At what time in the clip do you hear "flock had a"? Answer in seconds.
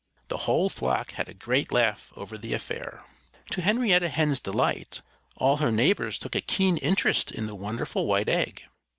0.69-1.33